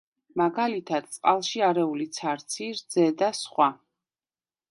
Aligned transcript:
მაგალითად, 0.41 1.09
წყალში 1.17 1.61
არეული 1.67 2.07
ცარცი, 2.17 2.71
რძე 2.79 3.07
და 3.23 3.31
სხვა. 3.43 3.71